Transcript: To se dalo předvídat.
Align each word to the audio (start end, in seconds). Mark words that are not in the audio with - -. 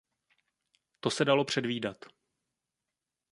To 0.99 1.09
se 1.11 1.25
dalo 1.25 1.45
předvídat. 1.45 2.05